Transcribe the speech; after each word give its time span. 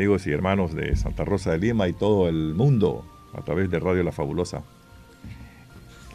amigos 0.00 0.26
y 0.26 0.32
hermanos 0.32 0.74
de 0.74 0.96
Santa 0.96 1.26
Rosa 1.26 1.50
de 1.50 1.58
Lima 1.58 1.86
y 1.86 1.92
todo 1.92 2.26
el 2.26 2.54
mundo 2.54 3.04
a 3.34 3.42
través 3.42 3.70
de 3.70 3.78
Radio 3.78 4.02
La 4.02 4.12
Fabulosa. 4.12 4.62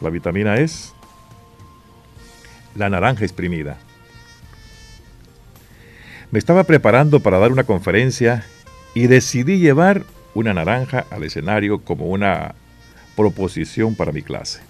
La 0.00 0.10
vitamina 0.10 0.56
es 0.56 0.92
la 2.74 2.90
naranja 2.90 3.24
exprimida. 3.24 3.78
Me 6.32 6.40
estaba 6.40 6.64
preparando 6.64 7.20
para 7.20 7.38
dar 7.38 7.52
una 7.52 7.62
conferencia 7.62 8.44
y 8.92 9.06
decidí 9.06 9.60
llevar 9.60 10.02
una 10.34 10.52
naranja 10.52 11.06
al 11.12 11.22
escenario 11.22 11.84
como 11.84 12.06
una 12.06 12.56
proposición 13.14 13.94
para 13.94 14.10
mi 14.10 14.22
clase. 14.22 14.62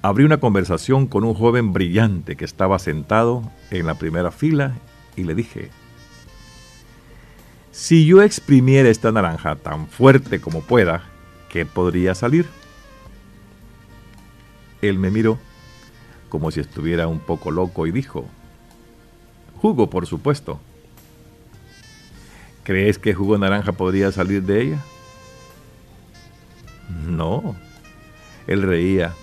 Abrí 0.00 0.22
una 0.22 0.38
conversación 0.38 1.08
con 1.08 1.24
un 1.24 1.34
joven 1.34 1.72
brillante 1.72 2.36
que 2.36 2.44
estaba 2.44 2.78
sentado 2.78 3.50
en 3.72 3.84
la 3.84 3.96
primera 3.96 4.30
fila 4.30 4.76
y 5.16 5.24
le 5.24 5.34
dije, 5.34 5.70
si 7.70 8.06
yo 8.06 8.22
exprimiera 8.22 8.88
esta 8.88 9.12
naranja 9.12 9.56
tan 9.56 9.86
fuerte 9.88 10.40
como 10.40 10.62
pueda, 10.62 11.04
¿qué 11.48 11.66
podría 11.66 12.14
salir? 12.14 12.46
Él 14.82 14.98
me 14.98 15.10
miró 15.10 15.38
como 16.28 16.50
si 16.50 16.60
estuviera 16.60 17.06
un 17.06 17.20
poco 17.20 17.50
loco 17.50 17.86
y 17.86 17.92
dijo, 17.92 18.26
jugo, 19.60 19.90
por 19.90 20.06
supuesto. 20.06 20.60
¿Crees 22.64 22.98
que 22.98 23.14
jugo 23.14 23.38
naranja 23.38 23.72
podría 23.72 24.12
salir 24.12 24.42
de 24.42 24.62
ella? 24.62 24.84
No. 27.06 27.56
Él 28.46 28.62
reía. 28.62 29.14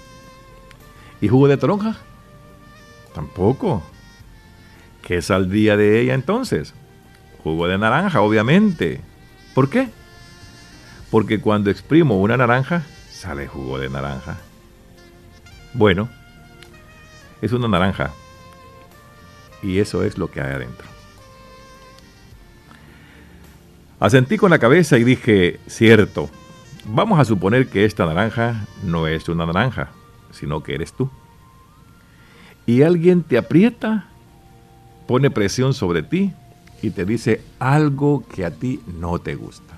¿Y 1.22 1.28
jugo 1.28 1.48
de 1.48 1.58
toronja? 1.58 1.98
Tampoco. 3.14 3.84
¿Qué 5.04 5.22
saldría 5.22 5.78
de 5.78 6.02
ella 6.02 6.16
entonces? 6.16 6.74
Jugo 7.46 7.68
de 7.68 7.78
naranja, 7.78 8.22
obviamente. 8.22 9.02
¿Por 9.54 9.70
qué? 9.70 9.90
Porque 11.12 11.40
cuando 11.40 11.70
exprimo 11.70 12.20
una 12.20 12.38
naranja, 12.38 12.82
sale 13.12 13.48
jugo 13.48 13.78
de 13.78 13.88
naranja. 13.88 14.38
Bueno, 15.76 16.10
es 17.44 17.52
una 17.52 17.68
naranja. 17.68 18.10
Y 19.62 19.78
eso 19.78 20.04
es 20.04 20.18
lo 20.18 20.32
que 20.32 20.42
hay 20.42 20.54
adentro. 20.54 20.88
Asentí 24.00 24.38
con 24.38 24.50
la 24.50 24.58
cabeza 24.58 24.98
y 24.98 25.04
dije, 25.04 25.60
cierto, 25.68 26.32
vamos 26.84 27.20
a 27.20 27.26
suponer 27.26 27.68
que 27.68 27.86
esta 27.86 28.08
naranja 28.08 28.66
no 28.82 29.06
es 29.06 29.30
una 29.30 29.46
naranja, 29.46 29.92
sino 30.32 30.64
que 30.64 30.74
eres 30.74 30.94
tú. 30.94 31.12
Y 32.66 32.82
alguien 32.82 33.22
te 33.22 33.38
aprieta, 33.38 34.08
pone 35.06 35.30
presión 35.30 35.76
sobre 35.76 36.02
ti 36.02 36.34
y 36.82 36.92
te 36.92 37.06
dice 37.06 37.42
algo 37.60 38.24
que 38.28 38.46
a 38.46 38.52
ti 38.52 38.82
no 39.00 39.20
te 39.20 39.36
gusta. 39.36 39.76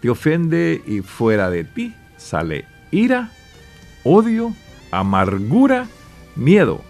Te 0.00 0.10
ofende 0.10 0.82
y 0.86 1.00
fuera 1.00 1.50
de 1.50 1.64
ti 1.64 1.94
sale 2.16 2.66
ira, 2.90 3.30
odio, 4.04 4.54
amargura, 4.90 5.86
miedo. 6.36 6.80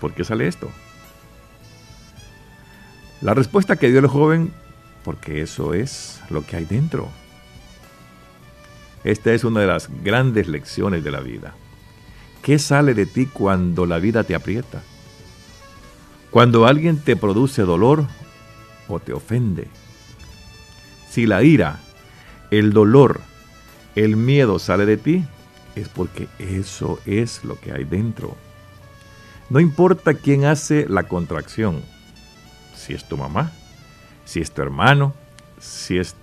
¿Por 0.00 0.14
qué 0.14 0.24
sale 0.24 0.46
esto? 0.46 0.70
La 3.20 3.34
respuesta 3.34 3.76
que 3.76 3.90
dio 3.90 3.98
el 3.98 4.06
joven, 4.06 4.52
porque 5.04 5.42
eso 5.42 5.74
es 5.74 6.20
lo 6.30 6.46
que 6.46 6.56
hay 6.56 6.64
dentro. 6.64 7.08
Esta 9.02 9.32
es 9.32 9.44
una 9.44 9.60
de 9.60 9.66
las 9.66 9.88
grandes 10.04 10.48
lecciones 10.48 11.02
de 11.02 11.10
la 11.10 11.20
vida. 11.20 11.54
¿Qué 12.42 12.58
sale 12.58 12.94
de 12.94 13.06
ti 13.06 13.26
cuando 13.26 13.86
la 13.86 13.98
vida 13.98 14.24
te 14.24 14.34
aprieta? 14.34 14.82
Cuando 16.30 16.66
alguien 16.66 16.98
te 16.98 17.16
produce 17.16 17.62
dolor 17.62 18.04
o 18.88 19.00
te 19.00 19.12
ofende. 19.12 19.68
Si 21.08 21.26
la 21.26 21.42
ira, 21.42 21.80
el 22.50 22.72
dolor, 22.72 23.20
el 23.94 24.16
miedo 24.16 24.58
sale 24.58 24.86
de 24.86 24.96
ti, 24.96 25.24
es 25.74 25.88
porque 25.88 26.28
eso 26.38 26.98
es 27.06 27.44
lo 27.44 27.58
que 27.58 27.72
hay 27.72 27.84
dentro. 27.84 28.36
No 29.50 29.60
importa 29.60 30.14
quién 30.14 30.44
hace 30.44 30.86
la 30.88 31.04
contracción, 31.04 31.82
si 32.76 32.92
es 32.92 33.08
tu 33.08 33.16
mamá, 33.16 33.52
si 34.24 34.40
es 34.40 34.50
tu 34.52 34.60
hermano, 34.60 35.14
si 35.58 35.98
es 35.98 36.14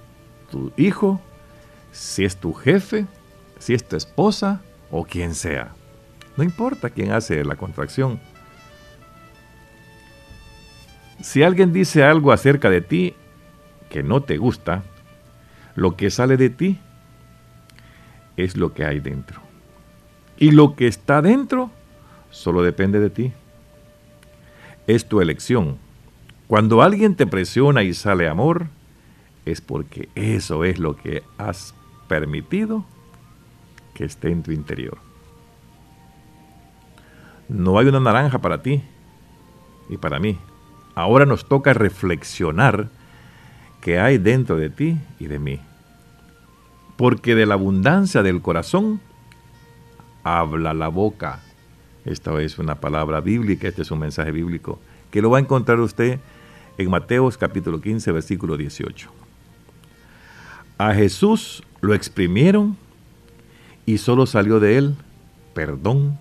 tu 0.51 0.71
hijo, 0.77 1.19
si 1.91 2.25
es 2.25 2.37
tu 2.37 2.53
jefe, 2.53 3.07
si 3.57 3.73
es 3.73 3.87
tu 3.87 3.95
esposa 3.95 4.61
o 4.91 5.05
quien 5.05 5.33
sea. 5.33 5.73
No 6.37 6.43
importa 6.43 6.91
quién 6.91 7.11
hace 7.11 7.43
la 7.43 7.55
contracción. 7.55 8.19
Si 11.25 11.41
alguien 11.41 11.73
dice 11.73 12.03
algo 12.03 12.31
acerca 12.31 12.69
de 12.69 12.81
ti 12.81 13.15
que 13.89 14.03
no 14.03 14.21
te 14.21 14.37
gusta, 14.37 14.83
lo 15.73 15.97
que 15.97 16.11
sale 16.11 16.37
de 16.37 16.51
ti 16.51 16.79
es 18.37 18.55
lo 18.55 18.75
que 18.75 18.85
hay 18.85 18.99
dentro. 18.99 19.41
Y 20.37 20.51
lo 20.51 20.75
que 20.75 20.85
está 20.85 21.23
dentro 21.23 21.71
solo 22.29 22.61
depende 22.61 22.99
de 22.99 23.09
ti. 23.09 23.33
Es 24.85 25.07
tu 25.07 25.19
elección. 25.19 25.79
Cuando 26.45 26.83
alguien 26.83 27.15
te 27.15 27.25
presiona 27.25 27.81
y 27.81 27.95
sale 27.95 28.29
amor, 28.29 28.67
es 29.45 29.61
porque 29.61 30.09
eso 30.13 30.63
es 30.63 30.77
lo 30.77 30.95
que 30.95 31.23
has 31.39 31.73
permitido 32.07 32.85
que 33.95 34.05
esté 34.05 34.29
en 34.29 34.43
tu 34.43 34.51
interior. 34.51 34.99
No 37.49 37.79
hay 37.79 37.87
una 37.87 37.99
naranja 37.99 38.37
para 38.37 38.61
ti 38.61 38.83
y 39.89 39.97
para 39.97 40.19
mí. 40.19 40.37
Ahora 40.95 41.25
nos 41.25 41.45
toca 41.45 41.73
reflexionar 41.73 42.89
qué 43.81 43.99
hay 43.99 44.17
dentro 44.17 44.55
de 44.55 44.69
ti 44.69 44.97
y 45.19 45.27
de 45.27 45.39
mí. 45.39 45.59
Porque 46.97 47.35
de 47.35 47.45
la 47.45 47.55
abundancia 47.55 48.23
del 48.23 48.41
corazón 48.41 49.01
habla 50.23 50.73
la 50.73 50.87
boca. 50.87 51.41
Esta 52.05 52.41
es 52.41 52.57
una 52.57 52.75
palabra 52.75 53.19
bíblica, 53.19 53.67
este 53.67 53.81
es 53.81 53.91
un 53.91 53.99
mensaje 53.99 54.31
bíblico, 54.31 54.79
que 55.11 55.21
lo 55.21 55.29
va 55.29 55.37
a 55.37 55.41
encontrar 55.41 55.79
usted 55.79 56.19
en 56.77 56.89
Mateos 56.89 57.37
capítulo 57.37 57.81
15, 57.81 58.11
versículo 58.11 58.57
18. 58.57 59.09
A 60.77 60.93
Jesús 60.93 61.63
lo 61.81 61.93
exprimieron 61.93 62.77
y 63.85 63.97
solo 63.97 64.25
salió 64.25 64.59
de 64.59 64.77
él 64.77 64.95
perdón, 65.55 66.19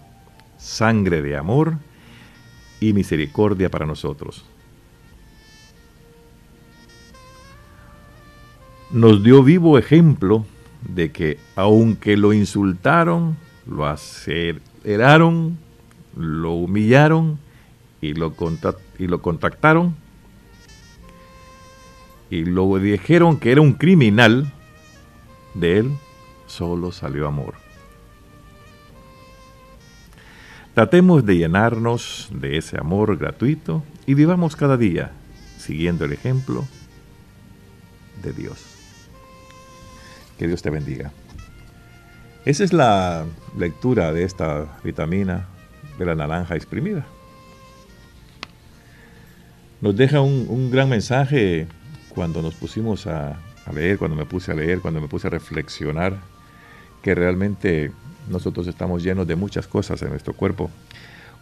sangre 0.57 1.21
de 1.21 1.37
amor 1.37 1.75
y 2.81 2.93
misericordia 2.95 3.69
para 3.69 3.85
nosotros. 3.85 4.47
Nos 8.95 9.25
dio 9.25 9.43
vivo 9.43 9.77
ejemplo 9.77 10.47
de 10.89 11.11
que 11.11 11.41
aunque 11.57 12.17
lo 12.17 12.33
insultaron, 12.33 13.37
lo 13.67 13.87
aceleraron, 13.87 15.59
lo 16.17 16.53
humillaron 16.53 17.41
y 18.01 18.15
lo, 18.15 18.33
y 18.97 19.09
lo 19.09 19.21
contactaron 19.21 19.97
y 22.31 22.45
lo 22.45 22.79
dijeron 22.79 23.41
que 23.41 23.51
era 23.51 23.63
un 23.63 23.73
criminal, 23.73 24.53
de 25.55 25.79
él 25.79 25.91
solo 26.47 26.93
salió 26.93 27.27
amor. 27.27 27.55
Tratemos 30.73 31.27
de 31.27 31.37
llenarnos 31.37 32.29
de 32.31 32.59
ese 32.59 32.79
amor 32.79 33.17
gratuito 33.17 33.83
y 34.07 34.15
vivamos 34.15 34.55
cada 34.55 34.77
día 34.77 35.11
siguiendo 35.59 36.05
el 36.05 36.13
ejemplo 36.13 36.65
de 38.23 38.33
Dios. 38.33 38.74
Que 40.39 40.47
Dios 40.47 40.63
te 40.63 40.71
bendiga. 40.71 41.13
Esa 42.45 42.65
es 42.65 42.73
la 42.73 43.25
lectura 43.57 44.13
de 44.13 44.25
esta 44.25 44.79
vitamina 44.85 45.47
de 45.99 46.05
la 46.05 46.15
naranja 46.15 46.57
exprimida. 46.57 47.07
Nos 49.81 49.97
deja 49.97 50.21
un, 50.21 50.71
gran 50.71 50.89
mensaje 50.89 51.67
cuando 52.09 52.43
nos 52.43 52.55
pusimos 52.55 53.07
a, 53.07 53.39
leer, 53.73 53.99
cuando 53.99 54.17
me 54.17 54.25
puse 54.25 54.53
a 54.53 54.55
leer, 54.55 54.81
cuando 54.81 55.01
me 55.01 55.09
puse 55.09 55.27
a 55.27 55.31
reflexionar, 55.31 56.19
que 57.03 57.15
realmente 57.15 57.93
nosotros 58.29 58.67
estamos 58.67 59.03
llenos 59.03 59.27
de 59.27 59.37
muchas 59.37 59.67
cosas 59.67 60.01
en 60.03 60.11
nuestro 60.11 60.35
cuerpo. 60.35 60.71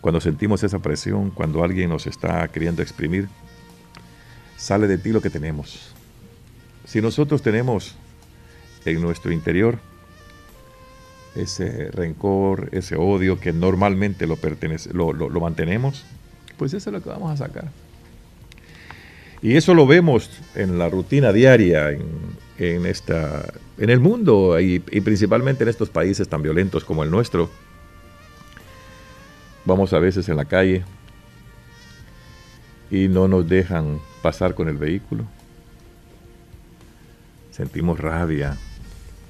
Cuando 0.00 0.20
sentimos 0.20 0.62
esa 0.64 0.80
presión, 0.80 1.30
cuando 1.30 1.62
alguien 1.62 1.90
nos 1.90 2.06
está 2.06 2.46
queriendo 2.48 2.82
exprimir, 2.82 3.28
sale 4.56 4.88
de 4.88 4.98
ti 4.98 5.10
lo 5.10 5.20
que 5.20 5.30
tenemos. 5.30 5.92
Si 6.84 7.00
nosotros 7.00 7.42
tenemos 7.42 7.96
en 8.84 9.00
nuestro 9.00 9.32
interior 9.32 9.78
ese 11.34 11.90
rencor, 11.90 12.68
ese 12.72 12.96
odio 12.96 13.40
que 13.40 13.52
normalmente 13.52 14.26
lo, 14.26 14.36
pertenece, 14.36 14.92
lo, 14.92 15.12
lo 15.12 15.40
mantenemos, 15.40 16.04
pues 16.58 16.74
eso 16.74 16.90
es 16.90 16.94
lo 16.94 17.02
que 17.02 17.08
vamos 17.08 17.32
a 17.32 17.46
sacar. 17.46 17.70
Y 19.42 19.56
eso 19.56 19.74
lo 19.74 19.88
vemos 19.88 20.30
en 20.54 20.78
la 20.78 20.88
rutina 20.88 21.32
diaria, 21.32 21.90
en, 22.58 22.86
esta, 22.86 23.52
en 23.76 23.90
el 23.90 23.98
mundo 23.98 24.60
y, 24.60 24.78
principalmente 24.78 25.64
en 25.64 25.68
estos 25.68 25.90
países 25.90 26.28
tan 26.28 26.42
violentos 26.42 26.84
como 26.84 27.02
el 27.02 27.10
nuestro. 27.10 27.50
Vamos 29.64 29.92
a 29.92 29.98
veces 29.98 30.28
en 30.28 30.36
la 30.36 30.44
calle 30.44 30.84
y 32.88 33.08
no 33.08 33.26
nos 33.26 33.48
dejan 33.48 33.98
pasar 34.22 34.54
con 34.54 34.68
el 34.68 34.76
vehículo. 34.76 35.24
Sentimos 37.50 37.98
rabia, 37.98 38.56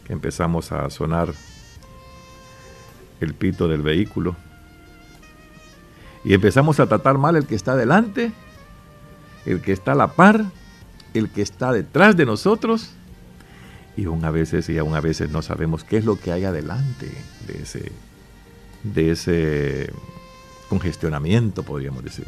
empezamos 0.09 0.73
a 0.73 0.89
sonar 0.91 1.33
el 3.21 3.35
pito 3.35 3.69
del 3.69 3.83
vehículo 3.83 4.37
y 6.25 6.35
empezamos 6.35 6.81
a 6.81 6.87
tratar 6.87 7.19
mal 7.19 7.37
el 7.37 7.47
que 7.47 7.55
está 7.55 7.77
delante, 7.77 8.33
el 9.45 9.61
que 9.61 9.73
está 9.73 9.93
a 9.93 9.97
la 9.97 10.09
par, 10.09 10.45
el 11.15 11.31
que 11.31 11.43
está 11.43 11.73
detrás 11.73 12.17
de 12.17 12.27
nosotros 12.27 12.91
y 13.97 14.05
aún 14.05 14.25
a 14.25 14.31
veces 14.31 14.69
y 14.69 14.79
aún 14.79 14.95
a 14.95 15.01
veces 15.01 15.31
no 15.31 15.43
sabemos 15.43 15.85
qué 15.85 15.99
es 15.99 16.05
lo 16.05 16.19
que 16.19 16.33
hay 16.33 16.45
adelante 16.45 17.11
de 17.47 17.63
ese 17.63 17.93
de 18.83 19.13
ese 19.13 19.93
congestionamiento, 20.69 21.63
podríamos 21.63 22.03
decir. 22.03 22.27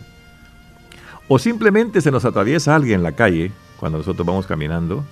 O 1.27 1.38
simplemente 1.38 2.00
se 2.00 2.11
nos 2.11 2.25
atraviesa 2.25 2.77
alguien 2.77 2.97
en 2.97 3.03
la 3.03 3.12
calle 3.12 3.50
cuando 3.81 3.99
nosotros 3.99 4.27
vamos 4.27 4.47
caminando 4.47 5.05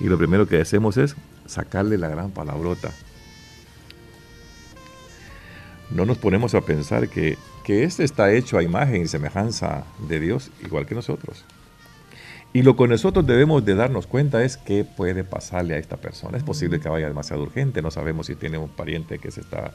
y 0.00 0.04
lo 0.04 0.18
primero 0.18 0.46
que 0.46 0.60
hacemos 0.60 0.96
es 0.96 1.16
sacarle 1.46 1.98
la 1.98 2.08
gran 2.08 2.30
palabrota. 2.30 2.90
No 5.90 6.06
nos 6.06 6.18
ponemos 6.18 6.54
a 6.54 6.62
pensar 6.62 7.08
que, 7.08 7.38
que 7.64 7.84
este 7.84 8.04
está 8.04 8.32
hecho 8.32 8.58
a 8.58 8.62
imagen 8.62 9.02
y 9.02 9.06
semejanza 9.06 9.84
de 10.08 10.20
Dios, 10.20 10.50
igual 10.64 10.86
que 10.86 10.94
nosotros. 10.94 11.44
Y 12.54 12.62
lo 12.62 12.76
que 12.76 12.86
nosotros 12.86 13.26
debemos 13.26 13.64
de 13.64 13.74
darnos 13.74 14.06
cuenta 14.06 14.44
es 14.44 14.56
qué 14.56 14.84
puede 14.84 15.24
pasarle 15.24 15.74
a 15.74 15.78
esta 15.78 15.96
persona. 15.96 16.38
Es 16.38 16.44
posible 16.44 16.78
que 16.78 16.88
vaya 16.88 17.08
demasiado 17.08 17.42
urgente, 17.42 17.82
no 17.82 17.90
sabemos 17.90 18.26
si 18.26 18.36
tiene 18.36 18.58
un 18.58 18.68
pariente 18.68 19.18
que, 19.18 19.32
se 19.32 19.40
está, 19.40 19.72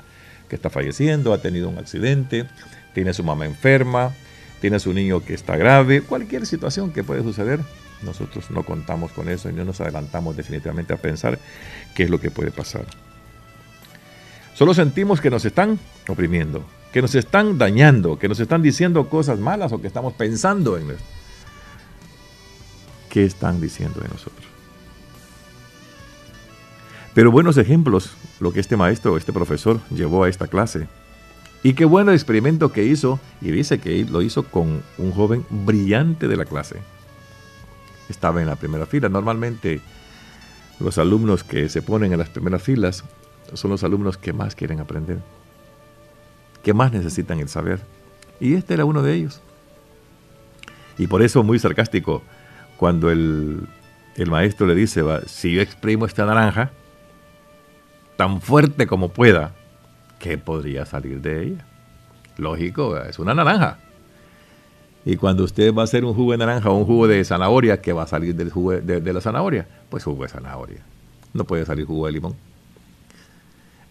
que 0.48 0.56
está 0.56 0.70
falleciendo, 0.70 1.34
ha 1.34 1.42
tenido 1.42 1.68
un 1.68 1.78
accidente, 1.78 2.46
tiene 2.94 3.14
su 3.14 3.24
mamá 3.24 3.46
enferma, 3.46 4.14
tiene 4.62 4.80
su 4.80 4.94
niño 4.94 5.24
que 5.26 5.34
está 5.34 5.58
grave, 5.58 6.02
cualquier 6.02 6.46
situación 6.46 6.92
que 6.92 7.04
puede 7.04 7.22
suceder, 7.22 7.60
nosotros 8.04 8.50
no 8.52 8.64
contamos 8.64 9.12
con 9.12 9.30
eso 9.30 9.50
y 9.50 9.54
no 9.54 9.66
nos 9.66 9.82
adelantamos 9.82 10.36
definitivamente 10.38 10.94
a 10.94 10.98
pensar 10.98 11.40
qué 11.96 12.04
es 12.04 12.10
lo 12.10 12.20
que 12.20 12.32
puede 12.32 12.52
pasar. 12.52 12.86
Solo 14.54 14.74
sentimos 14.74 15.22
que 15.22 15.30
nos 15.30 15.46
están 15.46 15.80
oprimiendo, 16.08 16.64
que 16.92 17.02
nos 17.02 17.16
están 17.16 17.58
dañando, 17.58 18.20
que 18.20 18.28
nos 18.28 18.40
están 18.40 18.62
diciendo 18.62 19.10
cosas 19.10 19.40
malas 19.40 19.72
o 19.72 19.82
que 19.82 19.88
estamos 19.88 20.14
pensando 20.14 20.78
en 20.78 20.98
qué 23.10 23.24
están 23.26 23.62
diciendo 23.62 24.02
de 24.02 24.10
nosotros. 24.10 24.46
Pero 27.14 27.32
buenos 27.32 27.58
ejemplos, 27.58 28.12
lo 28.40 28.54
que 28.54 28.60
este 28.60 28.78
maestro, 28.78 29.18
este 29.18 29.34
profesor 29.34 29.80
llevó 29.90 30.24
a 30.24 30.30
esta 30.30 30.48
clase. 30.48 30.88
Y 31.64 31.74
qué 31.74 31.84
bueno 31.86 32.14
experimento 32.14 32.72
que 32.72 32.86
hizo, 32.86 33.20
y 33.42 33.52
dice 33.52 33.80
que 33.80 34.06
lo 34.06 34.22
hizo 34.22 34.44
con 34.44 34.82
un 34.98 35.12
joven 35.12 35.46
brillante 35.50 36.28
de 36.28 36.38
la 36.38 36.46
clase. 36.46 36.78
Estaba 38.10 38.42
en 38.42 38.48
la 38.48 38.56
primera 38.56 38.86
fila. 38.86 39.08
Normalmente 39.10 39.82
los 40.80 40.98
alumnos 40.98 41.44
que 41.44 41.70
se 41.70 41.82
ponen 41.82 42.12
en 42.12 42.20
las 42.20 42.30
primeras 42.30 42.64
filas 42.64 43.04
son 43.54 43.72
los 43.72 43.84
alumnos 43.84 44.18
que 44.18 44.34
más 44.34 44.56
quieren 44.56 44.80
aprender, 44.80 45.20
que 46.64 46.74
más 46.74 46.92
necesitan 46.92 47.40
el 47.40 47.50
saber. 47.50 47.80
Y 48.40 48.56
este 48.56 48.74
era 48.74 48.86
uno 48.86 49.02
de 49.02 49.14
ellos. 49.14 49.42
Y 50.98 51.08
por 51.08 51.22
eso 51.22 51.44
muy 51.44 51.60
sarcástico, 51.60 52.24
cuando 52.78 53.10
el, 53.10 53.68
maestro 54.28 54.68
le 54.68 54.76
dice, 54.76 55.02
si 55.28 55.54
yo 55.54 55.62
exprimo 55.62 56.06
esta 56.06 56.26
naranja 56.26 56.72
tan 58.18 58.42
fuerte 58.42 58.86
como 58.86 59.10
pueda, 59.10 59.54
¿qué 60.20 60.38
podría 60.38 60.86
salir 60.86 61.22
de 61.22 61.44
ella? 61.44 61.66
Lógico, 62.38 62.98
es 62.98 63.18
una 63.20 63.34
naranja. 63.34 63.80
Y 65.06 65.16
cuando 65.16 65.44
usted 65.44 65.74
va 65.74 65.82
a 65.82 65.86
hacer 65.86 66.04
un 66.04 66.14
jugo 66.14 66.34
de 66.34 66.40
naranja 66.40 66.70
o 66.70 66.76
un 66.76 66.86
jugo 66.86 67.08
de 67.08 67.24
zanahoria, 67.24 67.82
¿qué 67.82 67.94
va 67.94 68.04
a 68.04 68.08
salir 68.08 68.36
del 68.36 68.52
jugo 68.52 68.74
de, 68.74 69.14
la 69.14 69.22
zanahoria? 69.22 69.68
Pues 69.90 70.04
jugo 70.04 70.24
de 70.24 70.30
zanahoria. 70.30 70.82
No 71.34 71.46
puede 71.46 71.66
salir 71.66 71.86
jugo 71.86 72.06
de 72.08 72.12
limón. 72.12 72.36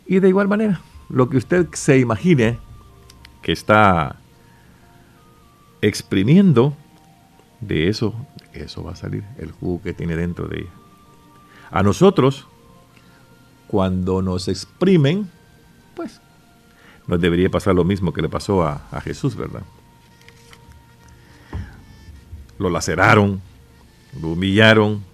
Y 0.07 0.21
de 0.21 0.29
igual 0.29 0.49
manera, 0.49 0.81
lo 1.09 1.29
que 1.29 1.39
usted 1.39 1.67
se 1.73 1.99
imagine 1.99 2.59
que 3.43 3.53
está 3.53 4.17
exprimiendo, 5.81 6.75
de 7.61 7.89
eso 7.89 8.15
eso 8.53 8.83
va 8.83 8.93
a 8.93 8.97
salir, 8.97 9.25
el 9.39 9.53
jugo 9.53 9.83
que 9.83 9.93
tiene 9.93 10.17
dentro 10.17 10.49
de 10.49 10.61
ella. 10.61 10.71
A 11.71 11.83
nosotros, 11.83 12.47
cuando 13.69 14.23
nos 14.23 14.49
exprimen, 14.49 15.31
pues 15.95 16.21
nos 17.07 17.21
debería 17.21 17.51
pasar 17.51 17.75
lo 17.75 17.85
mismo 17.85 18.13
que 18.13 18.23
le 18.23 18.29
pasó 18.29 18.65
a 18.65 19.01
Jesús, 19.03 19.37
¿verdad? 19.37 19.63
Lo 22.59 22.71
laceraron, 22.71 23.41
lo 24.21 24.29
humillaron, 24.29 25.05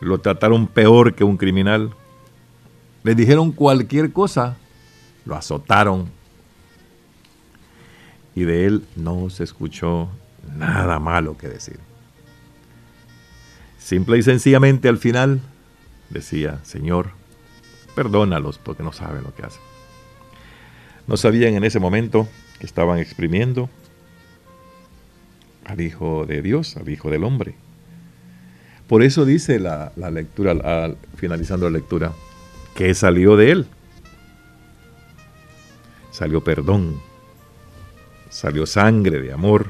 lo 0.00 0.18
trataron 0.18 0.66
peor 0.66 1.14
que 1.14 1.24
un 1.24 1.36
criminal, 1.36 1.94
le 3.02 3.14
dijeron 3.14 3.52
cualquier 3.52 4.12
cosa, 4.12 4.56
lo 5.24 5.34
azotaron 5.34 6.10
y 8.34 8.44
de 8.44 8.66
él 8.66 8.84
no 8.96 9.30
se 9.30 9.44
escuchó 9.44 10.08
nada 10.56 10.98
malo 10.98 11.36
que 11.36 11.48
decir. 11.48 11.78
Simple 13.78 14.18
y 14.18 14.22
sencillamente 14.22 14.88
al 14.88 14.98
final 14.98 15.40
decía, 16.10 16.60
Señor, 16.64 17.10
perdónalos 17.94 18.58
porque 18.58 18.82
no 18.82 18.92
saben 18.92 19.22
lo 19.22 19.34
que 19.34 19.44
hacen. 19.44 19.62
No 21.06 21.16
sabían 21.16 21.54
en 21.54 21.64
ese 21.64 21.78
momento 21.78 22.26
que 22.58 22.66
estaban 22.66 22.98
exprimiendo 22.98 23.68
al 25.64 25.80
Hijo 25.80 26.26
de 26.26 26.42
Dios, 26.42 26.76
al 26.76 26.88
Hijo 26.88 27.10
del 27.10 27.24
Hombre. 27.24 27.54
Por 28.88 29.02
eso 29.02 29.24
dice 29.24 29.58
la, 29.58 29.92
lectura, 30.10 30.94
finalizando 31.16 31.68
la 31.68 31.78
lectura, 31.78 32.12
que 32.74 32.94
salió 32.94 33.36
de 33.36 33.50
él. 33.50 33.66
Salió 36.10 36.44
perdón, 36.44 37.00
salió 38.30 38.66
sangre 38.66 39.20
de 39.20 39.32
amor, 39.32 39.66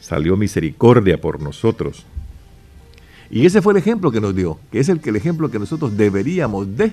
salió 0.00 0.36
misericordia 0.36 1.20
por 1.20 1.40
nosotros 1.40 2.06
y 3.30 3.46
ese 3.46 3.62
fue 3.62 3.72
el 3.72 3.78
ejemplo 3.78 4.10
que 4.10 4.20
nos 4.20 4.34
dio, 4.34 4.58
que 4.70 4.78
es 4.78 4.88
el, 4.88 5.00
el 5.04 5.16
ejemplo 5.16 5.50
que 5.50 5.58
nosotros 5.58 5.96
deberíamos 5.96 6.76
de 6.76 6.92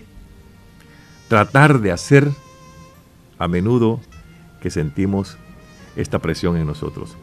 tratar 1.28 1.80
de 1.80 1.92
hacer 1.92 2.30
a 3.38 3.48
menudo 3.48 4.00
que 4.62 4.70
sentimos 4.70 5.38
esta 5.96 6.20
presión 6.20 6.58
en 6.58 6.66
nosotros. 6.66 7.16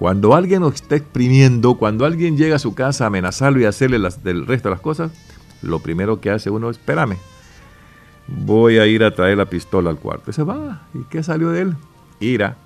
Cuando 0.00 0.34
alguien 0.34 0.62
nos 0.62 0.76
está 0.76 0.96
exprimiendo, 0.96 1.74
cuando 1.74 2.06
alguien 2.06 2.38
llega 2.38 2.56
a 2.56 2.58
su 2.58 2.74
casa 2.74 3.04
a 3.04 3.06
amenazarlo 3.08 3.60
y 3.60 3.66
hacerle 3.66 3.98
las, 3.98 4.24
del 4.24 4.46
resto 4.46 4.70
de 4.70 4.74
las 4.74 4.80
cosas, 4.80 5.12
lo 5.60 5.80
primero 5.80 6.22
que 6.22 6.30
hace 6.30 6.48
uno 6.48 6.70
es, 6.70 6.78
espérame, 6.78 7.18
voy 8.26 8.78
a 8.78 8.86
ir 8.86 9.04
a 9.04 9.14
traer 9.14 9.36
la 9.36 9.44
pistola 9.44 9.90
al 9.90 9.98
cuarto. 9.98 10.30
Y 10.30 10.32
se 10.32 10.42
va. 10.42 10.88
¿Y 10.94 11.04
qué 11.10 11.22
salió 11.22 11.50
de 11.50 11.60
él? 11.60 11.76
Ira. 12.18 12.56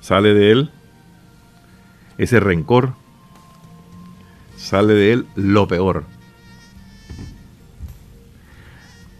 Sale 0.00 0.32
de 0.32 0.50
él 0.50 0.70
ese 2.16 2.40
rencor, 2.40 2.94
sale 4.56 4.94
de 4.94 5.12
él 5.12 5.26
lo 5.34 5.68
peor. 5.68 6.04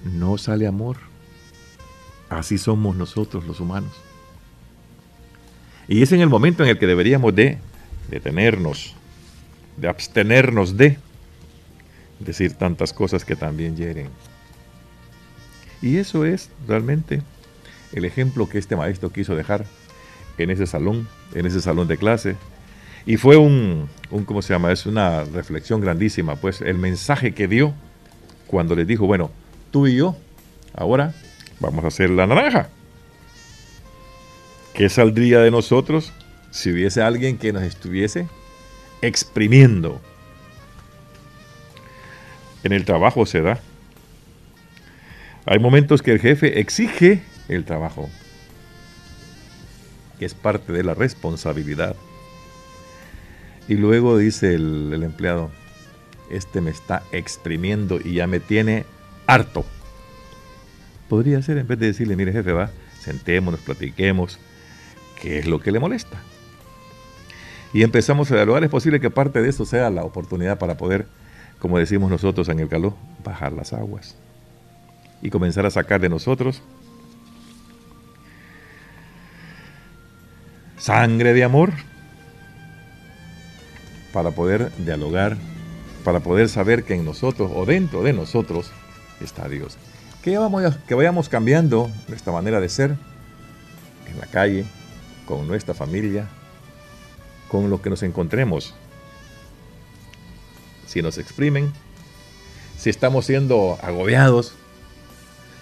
No 0.05 0.39
sale 0.39 0.67
amor. 0.67 0.97
Así 2.31 2.57
somos 2.57 2.97
nosotros 2.97 3.45
los 3.47 3.61
humanos. 3.61 3.93
Y 5.91 6.03
es 6.03 6.13
en 6.13 6.21
el 6.21 6.29
momento 6.29 6.63
en 6.63 6.69
el 6.69 6.79
que 6.79 6.87
deberíamos 6.87 7.35
de 7.35 7.59
detenernos, 8.09 8.95
de 9.77 9.89
abstenernos 9.89 10.77
de 10.77 10.97
decir 12.21 12.55
tantas 12.55 12.93
cosas 12.93 13.25
que 13.25 13.35
también 13.35 13.77
hieren. 13.77 14.07
Y 15.83 15.97
eso 15.97 16.25
es 16.25 16.49
realmente 16.69 17.23
el 17.93 18.05
ejemplo 18.05 18.49
que 18.49 18.59
este 18.59 18.77
maestro 18.77 19.11
quiso 19.11 19.35
dejar 19.35 19.67
en 20.39 20.51
ese 20.51 20.69
salón, 20.69 21.09
en 21.35 21.47
ese 21.47 21.61
salón 21.61 21.89
de 21.89 21.97
clase, 21.97 22.37
y 23.05 23.17
fue 23.17 23.37
un, 23.37 23.89
¿cómo 24.27 24.43
se 24.43 24.53
llama? 24.53 24.71
Es 24.71 24.87
una 24.87 25.25
reflexión 25.25 25.81
grandísima, 25.81 26.37
pues 26.37 26.61
el 26.61 26.79
mensaje 26.79 27.35
que 27.35 27.49
dio 27.49 27.75
cuando 28.47 28.77
les 28.77 28.87
dijo, 28.87 29.07
bueno, 29.07 29.33
tú 29.73 29.89
y 29.89 29.97
yo, 29.97 30.17
ahora 30.73 31.15
vamos 31.59 31.85
a 31.85 31.89
hacer 31.89 32.11
la 32.11 32.29
naranja. 32.29 32.69
¿Qué 34.81 34.89
saldría 34.89 35.41
de 35.41 35.51
nosotros 35.51 36.11
si 36.51 36.73
hubiese 36.73 37.03
alguien 37.03 37.37
que 37.37 37.53
nos 37.53 37.65
estuviese 37.65 38.27
exprimiendo? 39.03 40.01
En 42.65 42.73
el 42.73 42.87
trabajo 42.87 43.27
se 43.27 43.43
da. 43.43 43.61
Hay 45.45 45.59
momentos 45.59 46.01
que 46.01 46.13
el 46.13 46.19
jefe 46.19 46.61
exige 46.61 47.21
el 47.49 47.67
trabajo, 47.67 48.09
que 50.19 50.25
es 50.25 50.33
parte 50.33 50.73
de 50.73 50.83
la 50.83 50.95
responsabilidad. 50.95 51.95
Y 53.69 53.75
luego 53.75 54.17
dice 54.17 54.55
el, 54.55 54.99
empleado, 55.03 55.51
este 56.31 56.63
me 56.63 56.71
está 56.71 57.03
exprimiendo 57.13 58.01
y 58.03 58.15
ya 58.15 58.27
me 58.27 58.41
tiene 58.41 58.87
harto. 59.27 59.67
Podría 61.11 61.43
ser, 61.43 61.59
en 61.59 61.69
vez 61.69 61.79
de 61.79 61.89
decirle, 61.89 62.17
mire 62.17 62.33
jefe, 62.33 62.53
va, 62.53 62.71
sentémonos, 62.99 63.61
platiquemos, 63.61 64.39
qué 65.21 65.39
es 65.39 65.47
lo 65.47 65.61
que 65.61 65.73
le 65.73 65.79
molesta. 65.79 66.19
Y 67.73 67.83
empezamos 67.83 68.31
a 68.31 68.35
evaluar, 68.35 68.65
es 68.65 68.71
posible 68.71 69.01
que 69.01 69.11
parte 69.11 69.41
de 69.41 69.49
eso 69.49 69.65
sea 69.65 69.91
la 69.91 70.03
oportunidad 70.03 70.59
para 70.59 70.77
poder, 70.77 71.07
como 71.59 71.79
decimos 71.79 72.11
nosotros 72.11 72.49
en 72.49 72.59
el 72.59 72.69
calor, 72.69 72.95
bajar 73.23 73.53
las 73.53 73.73
aguas 73.73 74.17
y 75.23 75.31
comenzar 75.31 75.67
a 75.67 75.71
sacar 75.71 76.01
de 76.01 76.09
nosotros 76.09 76.63
sangre 80.79 81.35
de 81.35 81.45
amor 81.45 81.73
para 84.13 84.31
poder 84.33 84.73
dialogar, 84.79 85.37
para 86.05 86.21
poder 86.21 86.49
saber 86.49 86.85
que 86.85 86.95
en 86.95 87.05
nosotros 87.05 87.53
o 87.55 87.67
dentro 87.67 88.03
de 88.03 88.13
nosotros 88.13 88.73
está 89.21 89.49
Dios. 89.49 89.77
Que 90.23 90.37
vayamos, 90.37 90.77
que 90.89 90.95
vayamos 90.95 91.29
cambiando 91.29 91.91
nuestra 92.09 92.33
manera 92.33 92.61
de 92.61 92.69
ser 92.69 92.97
en 94.11 94.19
la 94.19 94.27
calle, 94.27 94.65
con 95.31 95.47
nuestra 95.47 95.75
familia, 95.75 96.29
con 97.49 97.71
lo 97.71 97.81
que 97.81 97.89
nos 97.89 98.03
encontremos. 98.03 98.75
Si 100.87 101.03
nos 101.03 101.19
exprimen, 101.19 101.73
si 102.77 102.91
estamos 102.91 103.27
siendo 103.27 103.79
agobiados, 103.81 104.55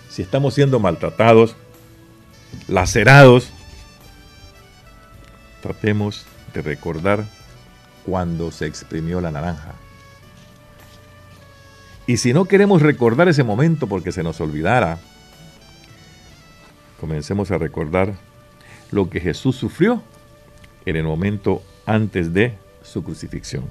si 0.09 0.23
estamos 0.23 0.55
siendo 0.55 0.81
maltratados, 0.81 1.55
lacerados, 2.67 3.51
tratemos 5.63 6.25
de 6.55 6.63
recordar 6.63 7.27
cuando 8.07 8.51
se 8.51 8.65
exprimió 8.65 9.21
la 9.21 9.31
naranja. 9.31 9.75
Y 12.07 12.17
si 12.17 12.33
no 12.33 12.47
queremos 12.47 12.81
recordar 12.81 13.29
ese 13.29 13.45
momento 13.45 13.87
porque 13.87 14.13
se 14.13 14.23
nos 14.23 14.41
olvidara, 14.41 14.99
comencemos 16.99 17.51
a 17.51 17.59
recordar 17.59 18.28
lo 18.91 19.11
que 19.11 19.21
Jesús 19.21 19.57
sufrió 19.57 20.03
en 20.87 20.97
el 20.97 21.05
momento 21.05 21.63
antes 21.87 22.33
de 22.33 22.55
su 22.83 23.03
crucifixión. 23.03 23.65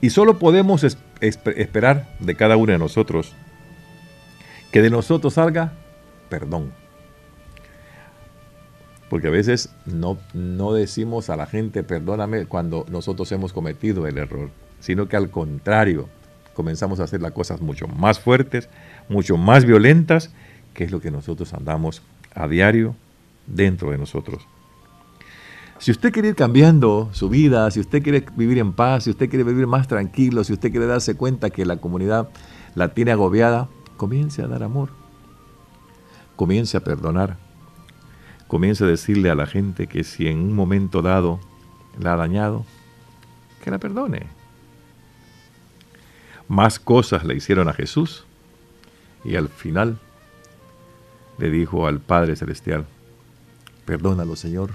Y 0.00 0.10
solo 0.10 0.38
podemos 0.38 0.84
esperar 1.20 2.16
de 2.18 2.34
cada 2.34 2.56
uno 2.56 2.72
de 2.72 2.78
nosotros 2.78 3.34
que 4.72 4.82
de 4.82 4.90
nosotros 4.90 5.34
salga 5.34 5.72
perdón. 6.28 6.72
Porque 9.08 9.28
a 9.28 9.30
veces 9.30 9.68
no, 9.84 10.18
no 10.32 10.72
decimos 10.72 11.28
a 11.28 11.36
la 11.36 11.46
gente 11.46 11.82
perdóname 11.82 12.46
cuando 12.46 12.86
nosotros 12.90 13.30
hemos 13.32 13.52
cometido 13.52 14.06
el 14.06 14.16
error, 14.16 14.48
sino 14.80 15.08
que 15.08 15.16
al 15.16 15.30
contrario, 15.30 16.08
comenzamos 16.54 16.98
a 16.98 17.04
hacer 17.04 17.20
las 17.20 17.32
cosas 17.32 17.60
mucho 17.60 17.86
más 17.86 18.18
fuertes, 18.18 18.68
mucho 19.08 19.36
más 19.36 19.66
violentas, 19.66 20.32
que 20.72 20.84
es 20.84 20.90
lo 20.90 21.00
que 21.00 21.10
nosotros 21.10 21.52
andamos 21.52 22.02
a 22.34 22.48
diario 22.48 22.96
dentro 23.52 23.92
de 23.92 23.98
nosotros. 23.98 24.48
Si 25.78 25.92
usted 25.92 26.12
quiere 26.12 26.28
ir 26.28 26.34
cambiando 26.34 27.08
su 27.12 27.28
vida, 27.28 27.70
si 27.70 27.78
usted 27.78 28.02
quiere 28.02 28.24
vivir 28.36 28.58
en 28.58 28.72
paz, 28.72 29.04
si 29.04 29.10
usted 29.10 29.28
quiere 29.28 29.44
vivir 29.44 29.68
más 29.68 29.86
tranquilo, 29.86 30.42
si 30.42 30.52
usted 30.52 30.70
quiere 30.70 30.86
darse 30.86 31.16
cuenta 31.16 31.50
que 31.50 31.64
la 31.64 31.76
comunidad 31.76 32.28
la 32.74 32.94
tiene 32.94 33.12
agobiada, 33.12 33.68
comience 33.96 34.42
a 34.42 34.48
dar 34.48 34.62
amor. 34.62 34.90
Comience 36.36 36.76
a 36.76 36.80
perdonar 36.80 37.36
comience 38.52 38.84
a 38.84 38.86
decirle 38.86 39.30
a 39.30 39.34
la 39.34 39.46
gente 39.46 39.86
que 39.86 40.04
si 40.04 40.26
en 40.26 40.36
un 40.36 40.52
momento 40.54 41.00
dado 41.00 41.40
la 41.98 42.12
ha 42.12 42.16
dañado, 42.16 42.66
que 43.64 43.70
la 43.70 43.78
perdone. 43.78 44.26
Más 46.48 46.78
cosas 46.78 47.24
le 47.24 47.34
hicieron 47.34 47.70
a 47.70 47.72
Jesús 47.72 48.26
y 49.24 49.36
al 49.36 49.48
final 49.48 49.98
le 51.38 51.48
dijo 51.48 51.86
al 51.86 52.00
Padre 52.00 52.36
Celestial, 52.36 52.84
perdónalo 53.84 54.36
Señor, 54.36 54.70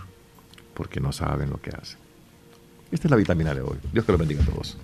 porque 0.74 1.00
no 1.00 1.12
saben 1.12 1.50
lo 1.50 1.62
que 1.62 1.72
hacen. 1.72 2.00
Esta 2.92 3.08
es 3.08 3.12
la 3.12 3.18
vitamina 3.18 3.54
de 3.54 3.62
hoy. 3.62 3.78
Dios 3.92 4.06
que 4.06 4.12
lo 4.12 4.18
bendiga 4.18 4.44
a 4.44 4.46
todos. 4.46 4.78